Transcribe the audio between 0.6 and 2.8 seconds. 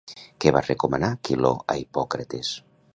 recomanar Quiló a Hipòcrates?